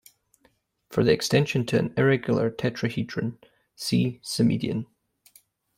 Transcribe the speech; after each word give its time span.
For 0.89 1.03
the 1.03 1.11
extension 1.11 1.63
to 1.67 1.77
an 1.77 1.93
irregular 1.95 2.49
tetrahedron 2.49 3.37
see 3.75 4.19
symmedian. 4.23 4.87